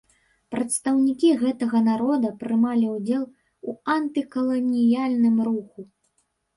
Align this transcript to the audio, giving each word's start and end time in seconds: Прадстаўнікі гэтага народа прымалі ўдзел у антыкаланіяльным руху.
Прадстаўнікі 0.53 1.29
гэтага 1.41 1.83
народа 1.91 2.33
прымалі 2.41 2.89
ўдзел 2.97 3.23
у 3.69 3.79
антыкаланіяльным 4.01 5.37
руху. 5.53 5.91